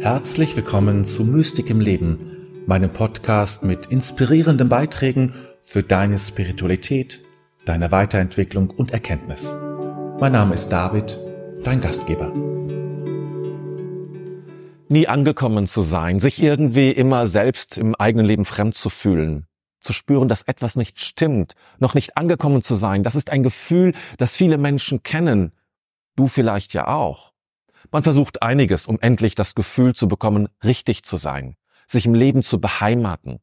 [0.00, 7.22] Herzlich willkommen zu Mystik im Leben, meinem Podcast mit inspirierenden Beiträgen für deine Spiritualität,
[7.66, 9.54] deine Weiterentwicklung und Erkenntnis.
[10.18, 11.20] Mein Name ist David,
[11.64, 12.32] dein Gastgeber.
[14.88, 19.48] Nie angekommen zu sein, sich irgendwie immer selbst im eigenen Leben fremd zu fühlen,
[19.82, 23.92] zu spüren, dass etwas nicht stimmt, noch nicht angekommen zu sein, das ist ein Gefühl,
[24.16, 25.52] das viele Menschen kennen,
[26.16, 27.34] du vielleicht ja auch.
[27.90, 32.42] Man versucht einiges, um endlich das Gefühl zu bekommen, richtig zu sein, sich im Leben
[32.42, 33.40] zu beheimaten.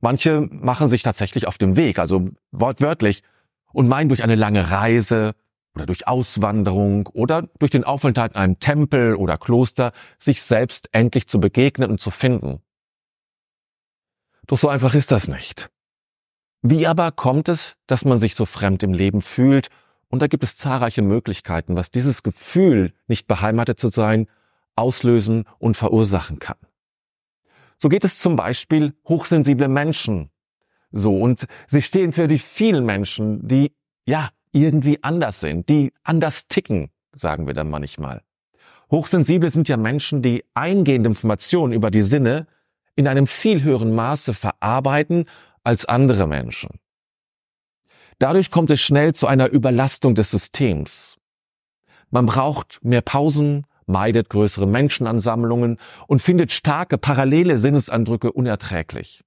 [0.00, 3.22] Manche machen sich tatsächlich auf dem Weg, also wortwörtlich,
[3.72, 5.34] und meinen durch eine lange Reise
[5.74, 11.28] oder durch Auswanderung oder durch den Aufenthalt in einem Tempel oder Kloster sich selbst endlich
[11.28, 12.60] zu begegnen und zu finden.
[14.46, 15.70] Doch so einfach ist das nicht.
[16.62, 19.68] Wie aber kommt es, dass man sich so fremd im Leben fühlt
[20.08, 24.26] und da gibt es zahlreiche Möglichkeiten, was dieses Gefühl, nicht beheimatet zu sein,
[24.74, 26.56] auslösen und verursachen kann.
[27.76, 30.30] So geht es zum Beispiel hochsensible Menschen.
[30.90, 33.72] So, und sie stehen für die vielen Menschen, die,
[34.06, 38.22] ja, irgendwie anders sind, die anders ticken, sagen wir dann manchmal.
[38.90, 42.46] Hochsensible sind ja Menschen, die eingehende Informationen über die Sinne
[42.96, 45.26] in einem viel höheren Maße verarbeiten
[45.62, 46.80] als andere Menschen.
[48.18, 51.18] Dadurch kommt es schnell zu einer Überlastung des Systems.
[52.10, 59.24] Man braucht mehr Pausen, meidet größere Menschenansammlungen und findet starke parallele Sinneseindrücke unerträglich.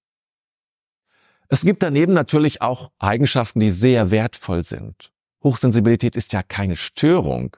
[1.48, 5.12] Es gibt daneben natürlich auch Eigenschaften, die sehr wertvoll sind.
[5.44, 7.58] Hochsensibilität ist ja keine Störung.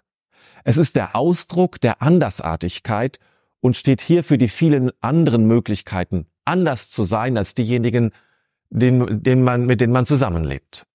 [0.64, 3.20] Es ist der Ausdruck der Andersartigkeit
[3.60, 8.12] und steht hier für die vielen anderen Möglichkeiten, anders zu sein als diejenigen,
[8.70, 10.86] den, den man, mit denen man zusammenlebt.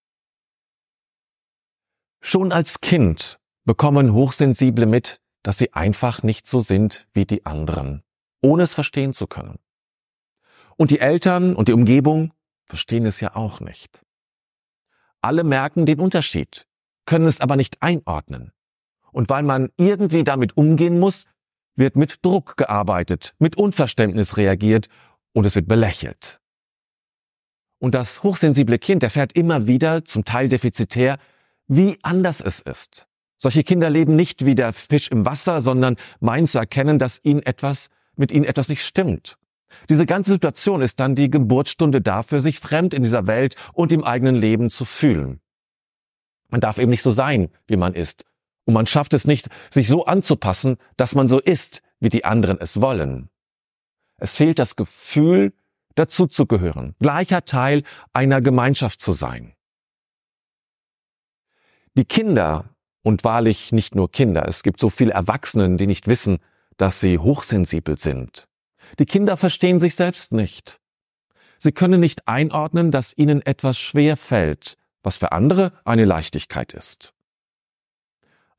[2.31, 8.03] Schon als Kind bekommen Hochsensible mit, dass sie einfach nicht so sind wie die anderen,
[8.43, 9.59] ohne es verstehen zu können.
[10.77, 12.35] Und die Eltern und die Umgebung
[12.67, 14.03] verstehen es ja auch nicht.
[15.23, 16.67] Alle merken den Unterschied,
[17.07, 18.53] können es aber nicht einordnen.
[19.11, 21.31] Und weil man irgendwie damit umgehen muss,
[21.77, 24.91] wird mit Druck gearbeitet, mit Unverständnis reagiert
[25.33, 26.43] und es wird belächelt.
[27.79, 31.19] Und das hochsensible Kind erfährt immer wieder, zum Teil defizitär,
[31.69, 33.07] wie anders es ist.
[33.39, 37.43] Solche Kinder leben nicht wie der Fisch im Wasser, sondern meinen zu erkennen, dass ihnen
[37.43, 39.39] etwas, mit ihnen etwas nicht stimmt.
[39.89, 44.03] Diese ganze Situation ist dann die Geburtsstunde dafür, sich fremd in dieser Welt und im
[44.03, 45.41] eigenen Leben zu fühlen.
[46.49, 48.25] Man darf eben nicht so sein, wie man ist.
[48.65, 52.59] Und man schafft es nicht, sich so anzupassen, dass man so ist, wie die anderen
[52.61, 53.29] es wollen.
[54.17, 55.53] Es fehlt das Gefühl,
[55.95, 59.55] dazuzugehören, gleicher Teil einer Gemeinschaft zu sein.
[61.99, 66.39] Die Kinder, und wahrlich nicht nur Kinder, es gibt so viele Erwachsenen, die nicht wissen,
[66.77, 68.47] dass sie hochsensibel sind.
[69.01, 70.79] Die Kinder verstehen sich selbst nicht.
[71.57, 77.15] Sie können nicht einordnen, dass ihnen etwas schwer fällt, was für andere eine Leichtigkeit ist.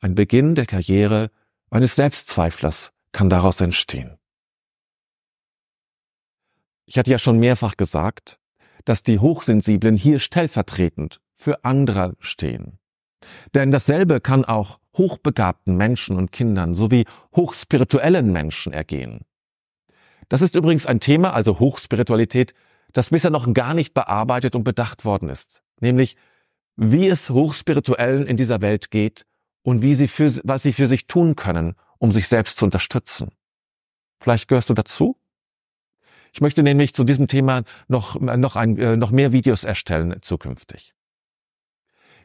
[0.02, 1.32] Ein Beginn der Karriere
[1.70, 4.18] eines Selbstzweiflers kann daraus entstehen.
[6.86, 8.38] Ich hatte ja schon mehrfach gesagt,
[8.84, 12.80] dass die Hochsensiblen hier stellvertretend für andere stehen.
[13.54, 19.22] Denn dasselbe kann auch hochbegabten Menschen und Kindern sowie hochspirituellen Menschen ergehen.
[20.30, 22.54] Das ist übrigens ein Thema, also Hochspiritualität,
[22.94, 25.64] das bisher noch gar nicht bearbeitet und bedacht worden ist.
[25.80, 26.18] Nämlich,
[26.76, 29.26] wie es Hochspirituellen in dieser Welt geht
[29.64, 33.32] und wie sie für, was sie für sich tun können, um sich selbst zu unterstützen.
[34.22, 35.18] Vielleicht gehörst du dazu?
[36.32, 40.94] Ich möchte nämlich zu diesem Thema noch, noch, ein, äh, noch mehr Videos erstellen zukünftig.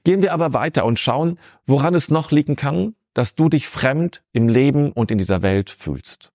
[0.05, 4.23] Gehen wir aber weiter und schauen, woran es noch liegen kann, dass du dich fremd
[4.33, 6.31] im Leben und in dieser Welt fühlst.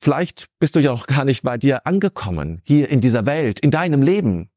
[0.00, 3.70] Vielleicht bist du ja auch gar nicht bei dir angekommen, hier in dieser Welt, in
[3.70, 4.50] deinem Leben.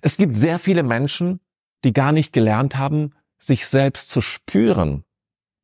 [0.00, 1.40] Es gibt sehr viele Menschen,
[1.84, 5.04] die gar nicht gelernt haben, sich selbst zu spüren.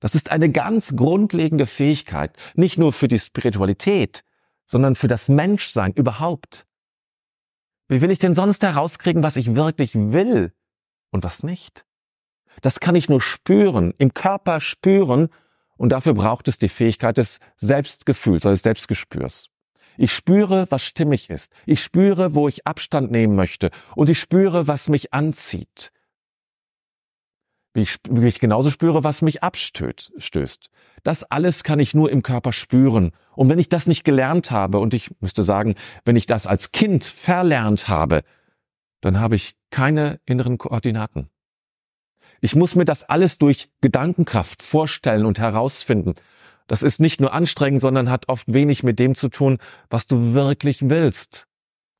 [0.01, 4.25] Das ist eine ganz grundlegende Fähigkeit, nicht nur für die Spiritualität,
[4.67, 6.67] sondern für das Menschsein überhaupt.
[7.89, 10.53] Wie will ich denn sonst herauskriegen, was ich wirklich will?
[11.15, 11.87] Und was nicht.
[12.61, 15.29] Das kann ich nur spüren, im Körper spüren
[15.77, 19.47] und dafür braucht es die Fähigkeit des Selbstgefühls oder des Selbstgespürs.
[19.97, 21.53] Ich spüre, was stimmig ist.
[21.67, 23.71] Ich spüre, wo ich Abstand nehmen möchte.
[23.95, 25.93] Und ich spüre, was mich anzieht.
[27.75, 30.71] Ich, wie ich genauso spüre, was mich abstößt.
[31.05, 33.13] Das alles kann ich nur im Körper spüren.
[33.37, 36.73] Und wenn ich das nicht gelernt habe, und ich müsste sagen, wenn ich das als
[36.73, 38.23] Kind verlernt habe,
[39.01, 41.31] dann habe ich keine inneren Koordinaten.
[42.41, 46.15] Ich muss mir das alles durch Gedankenkraft vorstellen und herausfinden.
[46.69, 49.59] Das ist nicht nur anstrengend, sondern hat oft wenig mit dem zu tun,
[49.91, 51.49] was du wirklich willst.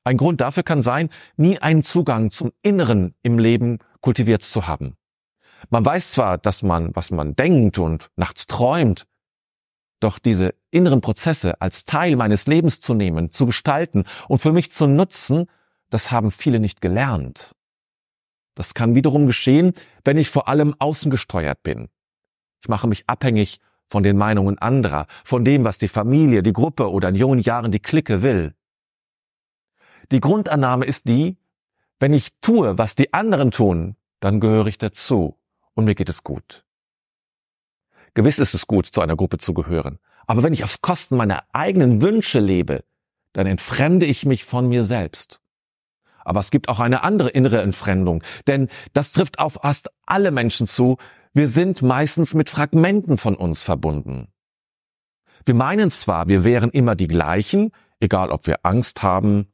[0.05, 4.95] Ein Grund dafür kann sein, nie einen Zugang zum Inneren im Leben kultiviert zu haben.
[5.69, 9.05] Man weiß zwar, dass man, was man denkt und nachts träumt,
[9.99, 14.71] doch diese inneren Prozesse als Teil meines Lebens zu nehmen, zu gestalten und für mich
[14.71, 15.47] zu nutzen,
[15.89, 17.53] das haben viele nicht gelernt.
[18.55, 19.73] Das kann wiederum geschehen,
[20.03, 21.89] wenn ich vor allem außen gesteuert bin.
[22.61, 26.89] Ich mache mich abhängig von den Meinungen anderer, von dem, was die Familie, die Gruppe
[26.89, 28.55] oder in jungen Jahren die Clique will.
[30.11, 31.37] Die Grundannahme ist die,
[31.99, 35.37] wenn ich tue, was die anderen tun, dann gehöre ich dazu
[35.73, 36.65] und mir geht es gut.
[38.13, 41.43] Gewiss ist es gut, zu einer Gruppe zu gehören, aber wenn ich auf Kosten meiner
[41.51, 42.83] eigenen Wünsche lebe,
[43.33, 45.41] dann entfremde ich mich von mir selbst.
[46.25, 50.67] Aber es gibt auch eine andere innere Entfremdung, denn das trifft auf fast alle Menschen
[50.67, 50.97] zu.
[51.33, 54.27] Wir sind meistens mit Fragmenten von uns verbunden.
[55.45, 59.53] Wir meinen zwar, wir wären immer die gleichen, egal ob wir Angst haben,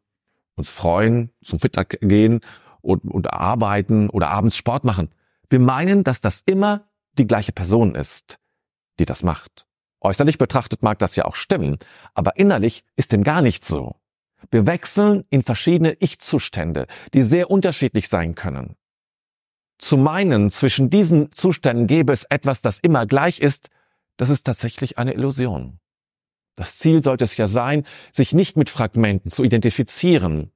[0.55, 2.39] uns freuen, zum Mittag gehen
[2.81, 5.09] und, und arbeiten oder abends Sport machen.
[5.49, 8.39] Wir meinen, dass das immer die gleiche Person ist,
[8.99, 9.67] die das macht.
[9.99, 11.77] Äußerlich betrachtet mag das ja auch stimmen,
[12.13, 14.00] aber innerlich ist dem gar nicht so.
[14.49, 18.75] Wir wechseln in verschiedene Ich-Zustände, die sehr unterschiedlich sein können.
[19.77, 23.69] Zu meinen, zwischen diesen Zuständen gäbe es etwas, das immer gleich ist,
[24.17, 25.79] das ist tatsächlich eine Illusion.
[26.55, 30.51] Das Ziel sollte es ja sein, sich nicht mit Fragmenten zu identifizieren.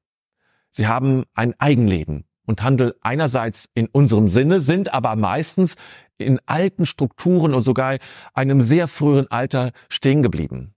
[0.69, 5.75] Sie haben ein Eigenleben und handeln einerseits in unserem Sinne, sind aber meistens
[6.17, 7.97] in alten Strukturen und sogar
[8.33, 10.75] einem sehr frühen Alter stehen geblieben.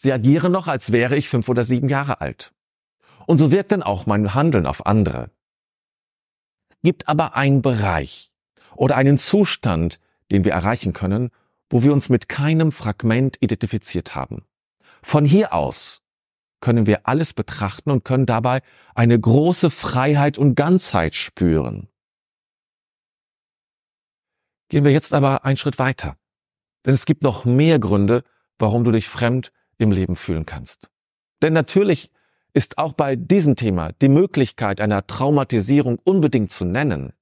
[0.00, 2.52] Sie agieren noch, als wäre ich fünf oder sieben Jahre alt.
[3.26, 5.32] Und so wirkt dann auch mein Handeln auf andere.
[6.84, 8.30] Gibt aber einen Bereich
[8.76, 9.98] oder einen Zustand,
[10.30, 11.30] den wir erreichen können,
[11.68, 14.44] wo wir uns mit keinem Fragment identifiziert haben.
[15.02, 16.00] Von hier aus
[16.60, 18.62] können wir alles betrachten und können dabei
[18.94, 21.88] eine große Freiheit und Ganzheit spüren.
[24.68, 26.16] Gehen wir jetzt aber einen Schritt weiter.
[26.86, 28.22] Denn es gibt noch mehr Gründe,
[28.60, 30.90] warum du dich fremd im Leben fühlen kannst.
[31.42, 32.10] Denn natürlich
[32.52, 37.12] ist auch bei diesem Thema die Möglichkeit einer Traumatisierung unbedingt zu nennen.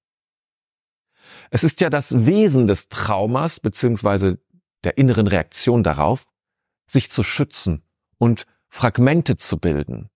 [1.51, 4.39] Es ist ja das Wesen des Traumas beziehungsweise
[4.85, 6.27] der inneren Reaktion darauf,
[6.87, 7.83] sich zu schützen
[8.19, 10.09] und Fragmente zu bilden.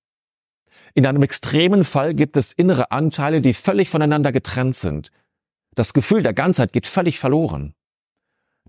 [0.95, 5.11] In einem extremen Fall gibt es innere Anteile, die völlig voneinander getrennt sind.
[5.75, 7.75] Das Gefühl der Ganzheit geht völlig verloren.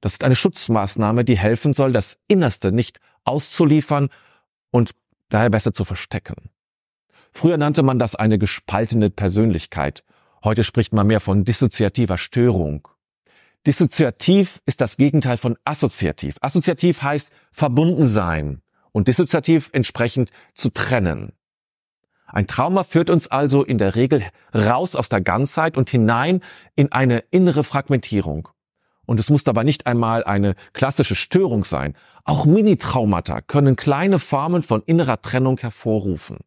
[0.01, 4.09] Das ist eine Schutzmaßnahme, die helfen soll, das Innerste nicht auszuliefern
[4.71, 4.91] und
[5.29, 6.49] daher besser zu verstecken.
[7.31, 10.03] Früher nannte man das eine gespaltene Persönlichkeit.
[10.43, 12.87] Heute spricht man mehr von dissoziativer Störung.
[13.65, 16.37] Dissoziativ ist das Gegenteil von assoziativ.
[16.41, 21.33] Assoziativ heißt verbunden sein und dissoziativ entsprechend zu trennen.
[22.25, 24.25] Ein Trauma führt uns also in der Regel
[24.55, 26.41] raus aus der Ganzheit und hinein
[26.75, 28.49] in eine innere Fragmentierung.
[29.11, 31.97] Und es muss dabei nicht einmal eine klassische Störung sein.
[32.23, 36.37] Auch Mini-Traumata können kleine Formen von innerer Trennung hervorrufen.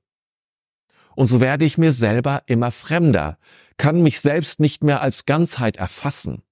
[1.14, 3.36] Und so werde ich mir selber immer fremder,
[3.76, 6.42] kann mich selbst nicht mehr als Ganzheit erfassen.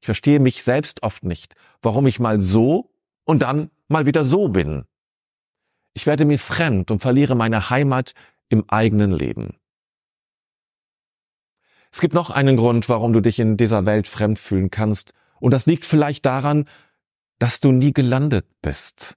[0.00, 2.92] Ich verstehe mich selbst oft nicht, warum ich mal so
[3.24, 4.84] und dann mal wieder so bin.
[5.94, 8.14] Ich werde mir fremd und verliere meine Heimat
[8.50, 9.56] im eigenen Leben.
[11.90, 15.52] Es gibt noch einen Grund, warum du dich in dieser Welt fremd fühlen kannst, und
[15.52, 16.68] das liegt vielleicht daran,
[17.38, 19.16] dass du nie gelandet bist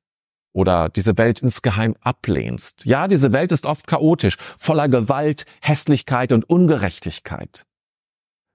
[0.53, 2.85] oder diese Welt insgeheim ablehnst.
[2.85, 7.65] Ja, diese Welt ist oft chaotisch, voller Gewalt, Hässlichkeit und Ungerechtigkeit.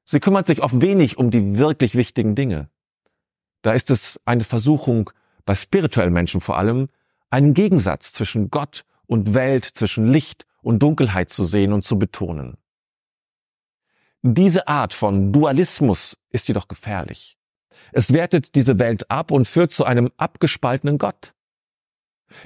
[0.05, 2.69] Sie kümmert sich oft wenig um die wirklich wichtigen Dinge.
[3.63, 5.11] Da ist es eine Versuchung,
[5.45, 6.89] bei spirituellen Menschen vor allem,
[7.31, 12.57] einen Gegensatz zwischen Gott und Welt, zwischen Licht und Dunkelheit zu sehen und zu betonen.
[14.29, 17.39] Diese Art von Dualismus ist jedoch gefährlich.
[17.93, 21.33] Es wertet diese Welt ab und führt zu einem abgespaltenen Gott.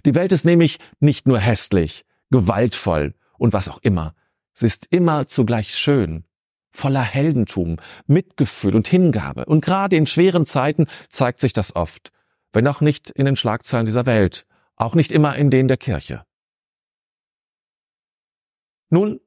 [0.04, 4.14] Die Welt ist nämlich nicht nur hässlich, gewaltvoll und was auch immer.
[4.52, 6.24] Sie ist immer zugleich schön,
[6.70, 9.46] voller Heldentum, Mitgefühl und Hingabe.
[9.46, 12.12] Und gerade in schweren Zeiten zeigt sich das oft,
[12.52, 14.44] wenn auch nicht in den Schlagzeilen dieser Welt,
[14.76, 16.26] auch nicht immer in denen der Kirche.
[18.90, 19.20] Nun,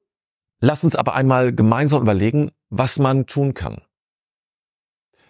[0.63, 3.81] lass uns aber einmal gemeinsam überlegen, was man tun kann.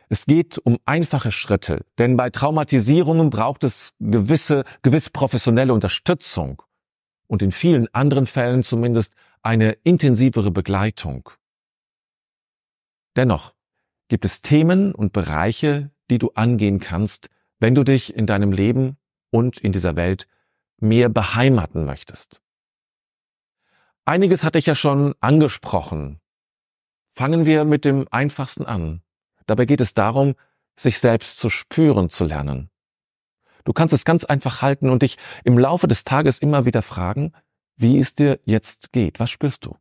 [0.08, 6.62] Es geht um einfache Schritte, denn bei Traumatisierungen braucht es gewisse, gewiss professionelle Unterstützung
[7.26, 11.28] und in vielen anderen Fällen zumindest eine intensivere Begleitung.
[13.16, 13.56] Dennoch
[14.10, 18.98] gibt es Themen und Bereiche, die du angehen kannst, wenn du dich in deinem Leben
[19.32, 20.28] und in dieser Welt
[20.78, 22.43] mehr beheimaten möchtest.
[24.06, 26.20] Einiges hatte ich ja schon angesprochen.
[27.16, 29.02] Fangen wir mit dem Einfachsten an.
[29.46, 30.36] Dabei geht es darum,
[30.76, 32.70] sich selbst zu spüren zu lernen.
[33.64, 37.32] Du kannst es ganz einfach halten und dich im Laufe des Tages immer wieder fragen,
[37.78, 39.22] wie es dir jetzt geht.
[39.22, 39.78] Was spürst du?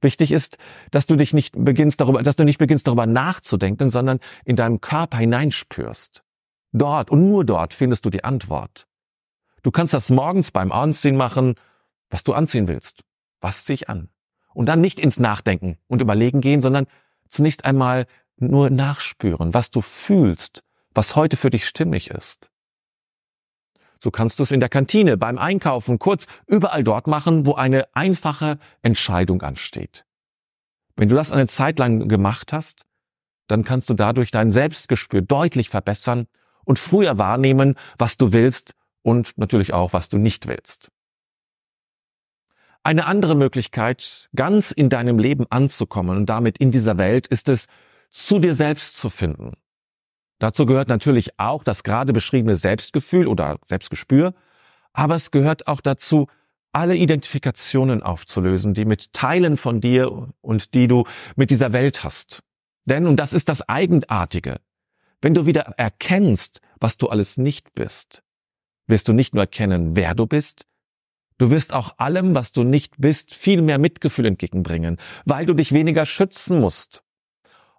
[0.00, 0.58] Wichtig ist,
[0.90, 4.80] dass du dich nicht beginnst darüber, dass du nicht beginnst darüber nachzudenken, sondern in deinem
[4.80, 6.24] Körper hineinspürst.
[6.72, 8.88] Dort und nur dort findest du die Antwort.
[9.62, 11.54] Du kannst das morgens beim Anziehen machen,
[12.10, 13.04] was du anziehen willst.
[13.44, 14.08] Was zieh ich an?
[14.54, 16.86] Und dann nicht ins Nachdenken und Überlegen gehen, sondern
[17.28, 18.06] zunächst einmal
[18.38, 22.48] nur nachspüren, was du fühlst, was heute für dich stimmig ist.
[23.98, 27.86] So kannst du es in der Kantine, beim Einkaufen, kurz überall dort machen, wo eine
[27.94, 30.06] einfache Entscheidung ansteht.
[30.96, 32.86] Wenn du das eine Zeit lang gemacht hast,
[33.46, 36.28] dann kannst du dadurch dein Selbstgespür deutlich verbessern
[36.64, 38.72] und früher wahrnehmen, was du willst
[39.02, 40.90] und natürlich auch, was du nicht willst.
[42.84, 47.66] Eine andere Möglichkeit, ganz in deinem Leben anzukommen und damit in dieser Welt, ist es,
[48.10, 49.54] zu dir selbst zu finden.
[50.38, 54.34] Dazu gehört natürlich auch das gerade beschriebene Selbstgefühl oder Selbstgespür,
[54.92, 56.28] aber es gehört auch dazu,
[56.72, 61.04] alle Identifikationen aufzulösen, die mit Teilen von dir und die du
[61.36, 62.42] mit dieser Welt hast.
[62.84, 64.60] Denn, und das ist das Eigenartige,
[65.22, 68.22] wenn du wieder erkennst, was du alles nicht bist,
[68.86, 70.66] wirst du nicht nur erkennen, wer du bist,
[71.38, 75.72] du wirst auch allem, was du nicht bist, viel mehr Mitgefühl entgegenbringen, weil du dich
[75.72, 77.02] weniger schützen musst.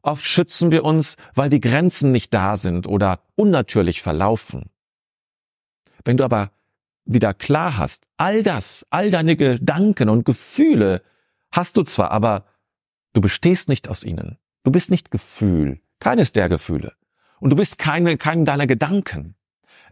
[0.01, 4.69] Oft schützen wir uns, weil die Grenzen nicht da sind oder unnatürlich verlaufen.
[6.03, 6.51] Wenn du aber
[7.05, 11.01] wieder klar hast, all das, all deine Gedanken und Gefühle
[11.51, 12.45] hast du zwar, aber
[13.13, 14.37] du bestehst nicht aus ihnen.
[14.63, 16.93] Du bist nicht Gefühl, keines der Gefühle.
[17.39, 19.34] Und du bist keine, keinen deiner Gedanken.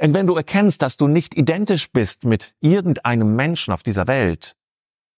[0.03, 4.57] Und wenn du erkennst, dass du nicht identisch bist mit irgendeinem Menschen auf dieser Welt,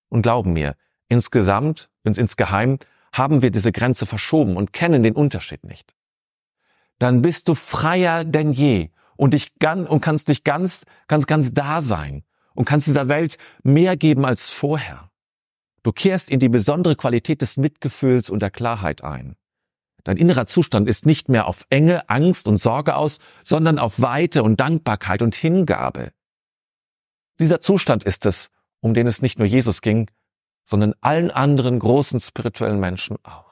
[0.10, 0.76] und glauben mir,
[1.08, 2.78] insgesamt, ins, insgeheim,
[3.12, 5.96] haben wir diese Grenze verschoben und kennen den Unterschied nicht.
[7.00, 11.52] Dann bist du freier denn je und dich ganz, und kannst dich ganz, ganz, ganz
[11.52, 12.24] da sein
[12.54, 15.10] und kannst dieser Welt mehr geben als vorher.
[15.82, 19.36] Du kehrst in die besondere Qualität des Mitgefühls und der Klarheit ein.
[20.06, 24.44] Dein innerer Zustand ist nicht mehr auf Enge, Angst und Sorge aus, sondern auf Weite
[24.44, 26.12] und Dankbarkeit und Hingabe.
[27.40, 30.10] Dieser Zustand ist es, um den es nicht nur Jesus ging,
[30.64, 33.45] sondern allen anderen großen spirituellen Menschen auch.